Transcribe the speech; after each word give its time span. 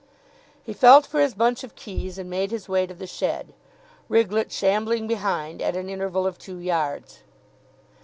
He 0.63 0.73
felt 0.73 1.05
for 1.05 1.19
his 1.19 1.35
bunch 1.35 1.63
of 1.63 1.75
keys, 1.75 2.17
and 2.17 2.27
made 2.27 2.49
his 2.49 2.67
way 2.67 2.87
to 2.87 2.93
the 2.95 3.05
shed, 3.05 3.53
Riglett 4.09 4.49
shambling 4.51 5.05
behind 5.05 5.61
at 5.61 5.77
an 5.77 5.89
interval 5.91 6.25
of 6.25 6.39
two 6.39 6.57
yards. 6.57 7.19